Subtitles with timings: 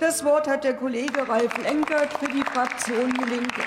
[0.00, 3.62] Das Wort hat der Kollege Ralf Lenkert für die Fraktion Die Linke.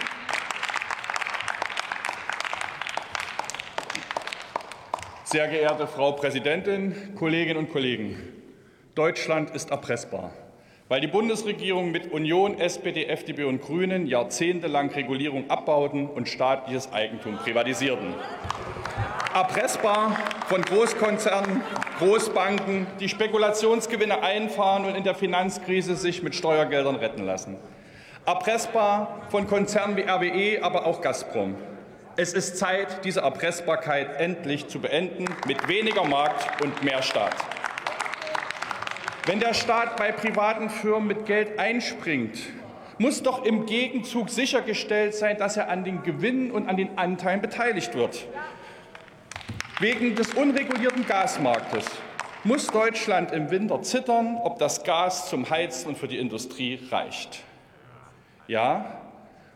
[5.26, 8.16] Sehr geehrte Frau Präsidentin, Kolleginnen und Kollegen!
[8.96, 10.32] Deutschland ist erpressbar,
[10.88, 17.40] weil die Bundesregierung mit Union, SPD, FDP und Grünen jahrzehntelang Regulierung abbauten und staatliches Eigentum
[17.40, 18.14] privatisierten.
[19.34, 20.18] Erpressbar
[20.48, 21.62] von Großkonzernen,
[22.00, 27.56] Großbanken, die Spekulationsgewinne einfahren und in der Finanzkrise sich mit Steuergeldern retten lassen.
[28.26, 31.56] Erpressbar von Konzernen wie RWE, aber auch Gazprom.
[32.18, 37.36] Es ist Zeit, diese Erpressbarkeit endlich zu beenden, mit weniger Markt und mehr Staat.
[39.28, 42.38] Wenn der Staat bei privaten Firmen mit Geld einspringt,
[42.98, 47.42] muss doch im Gegenzug sichergestellt sein, dass er an den Gewinnen und an den Anteilen
[47.42, 48.28] beteiligt wird.
[49.82, 51.86] Wegen des unregulierten Gasmarktes
[52.44, 57.42] muss Deutschland im Winter zittern, ob das Gas zum Heizen und für die Industrie reicht.
[58.48, 59.02] Ja,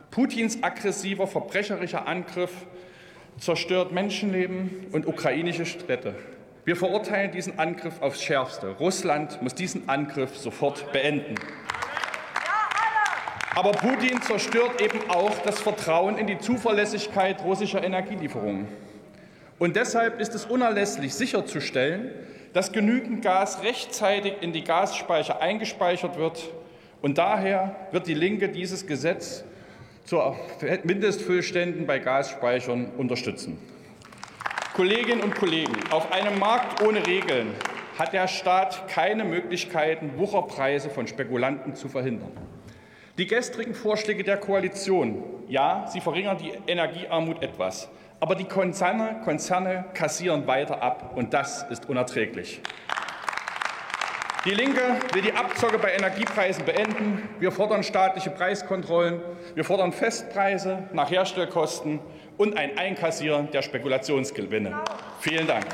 [0.10, 2.50] Putins aggressiver, verbrecherischer Angriff
[3.38, 6.16] zerstört Menschenleben und ukrainische Städte.
[6.64, 8.70] Wir verurteilen diesen Angriff aufs Schärfste.
[8.80, 11.36] Russland muss diesen Angriff sofort beenden.
[13.54, 18.68] Aber Putin zerstört eben auch das Vertrauen in die Zuverlässigkeit russischer Energielieferungen.
[19.58, 22.12] Und deshalb ist es unerlässlich sicherzustellen,
[22.54, 26.52] dass genügend Gas rechtzeitig in die Gasspeicher eingespeichert wird.
[27.02, 29.44] Und daher wird die Linke dieses Gesetz
[30.06, 30.36] zur
[30.84, 33.58] Mindestfüllständen bei Gasspeichern unterstützen.
[34.76, 37.54] Kolleginnen und Kollegen, auf einem Markt ohne Regeln
[37.98, 42.32] hat der Staat keine Möglichkeiten, Wucherpreise von Spekulanten zu verhindern.
[43.18, 47.88] Die gestrigen Vorschläge der Koalition, ja, sie verringern die Energiearmut etwas,
[48.20, 52.62] aber die Konzerne, Konzerne kassieren weiter ab, und das ist unerträglich.
[54.46, 57.28] Die Linke will die Abzocke bei Energiepreisen beenden.
[57.40, 59.20] Wir fordern staatliche Preiskontrollen.
[59.56, 62.00] Wir fordern Festpreise nach Herstellkosten
[62.38, 64.84] und ein Einkassieren der Spekulationsgewinne.
[65.20, 65.66] Vielen Dank.